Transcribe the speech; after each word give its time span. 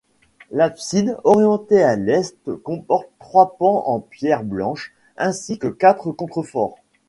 L'abside, 0.49 1.15
orientée 1.23 1.83
à 1.83 1.95
l'est, 1.95 2.35
comporte 2.63 3.07
trois 3.19 3.55
pans 3.59 3.83
en 3.85 3.99
pierres 3.99 4.43
blanches, 4.43 4.95
ainsi 5.15 5.59
que 5.59 5.67
quatre 5.67 6.11
contreforts. 6.11 6.79